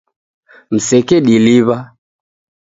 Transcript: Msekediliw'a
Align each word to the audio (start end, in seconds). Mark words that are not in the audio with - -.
Msekediliw'a 0.73 1.77